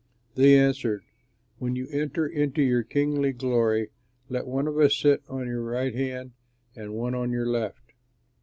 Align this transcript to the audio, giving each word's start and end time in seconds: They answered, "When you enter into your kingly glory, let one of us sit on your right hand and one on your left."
They 0.33 0.57
answered, 0.57 1.03
"When 1.59 1.75
you 1.75 1.87
enter 1.91 2.25
into 2.25 2.63
your 2.63 2.81
kingly 2.81 3.33
glory, 3.33 3.91
let 4.29 4.47
one 4.47 4.67
of 4.67 4.79
us 4.79 4.95
sit 4.97 5.21
on 5.29 5.45
your 5.45 5.61
right 5.61 5.93
hand 5.93 6.31
and 6.75 6.95
one 6.95 7.13
on 7.13 7.29
your 7.31 7.45
left." 7.45 7.93